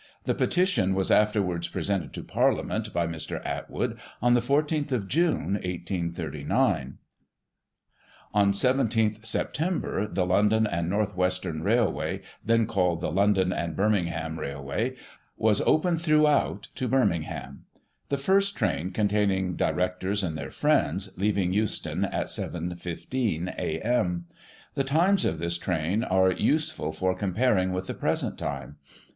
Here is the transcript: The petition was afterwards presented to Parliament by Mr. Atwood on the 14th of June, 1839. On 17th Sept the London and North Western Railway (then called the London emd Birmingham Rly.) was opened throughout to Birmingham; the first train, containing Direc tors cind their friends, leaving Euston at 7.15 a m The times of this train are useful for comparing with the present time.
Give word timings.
The 0.23 0.33
petition 0.33 0.95
was 0.95 1.11
afterwards 1.11 1.67
presented 1.67 2.11
to 2.13 2.23
Parliament 2.23 2.91
by 2.91 3.05
Mr. 3.05 3.39
Atwood 3.45 3.99
on 4.19 4.33
the 4.33 4.39
14th 4.39 4.91
of 4.91 5.07
June, 5.07 5.53
1839. 5.63 6.97
On 8.33 8.51
17th 8.51 9.19
Sept 9.19 10.15
the 10.15 10.25
London 10.25 10.65
and 10.65 10.89
North 10.89 11.15
Western 11.15 11.61
Railway 11.61 12.23
(then 12.43 12.65
called 12.65 12.99
the 12.99 13.11
London 13.11 13.49
emd 13.51 13.75
Birmingham 13.75 14.39
Rly.) 14.39 14.95
was 15.37 15.61
opened 15.67 16.01
throughout 16.01 16.69
to 16.73 16.87
Birmingham; 16.87 17.65
the 18.09 18.17
first 18.17 18.55
train, 18.57 18.89
containing 18.89 19.55
Direc 19.55 19.99
tors 19.99 20.23
cind 20.23 20.33
their 20.35 20.49
friends, 20.49 21.11
leaving 21.15 21.53
Euston 21.53 22.05
at 22.05 22.25
7.15 22.25 23.49
a 23.55 23.79
m 23.85 24.25
The 24.73 24.83
times 24.83 25.25
of 25.25 25.37
this 25.37 25.59
train 25.59 26.03
are 26.03 26.31
useful 26.31 26.91
for 26.91 27.13
comparing 27.13 27.71
with 27.71 27.85
the 27.85 27.93
present 27.93 28.39
time. 28.39 28.77